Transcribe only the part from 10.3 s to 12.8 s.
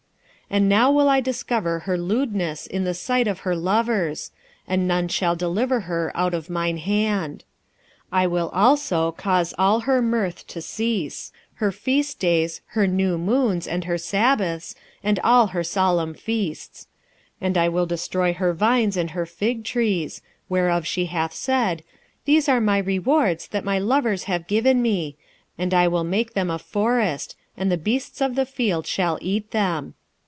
to cease, her feast days,